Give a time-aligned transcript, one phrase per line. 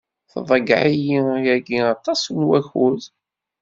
[0.31, 3.01] Tḍeyyɛeḍ-iyi yagi aṭas n wakud.